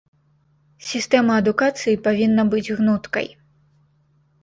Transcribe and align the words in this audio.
Сістэма 0.91 1.37
адукацыі 1.43 2.01
павінна 2.09 2.49
быць 2.57 2.65
гнуткай. 2.83 3.33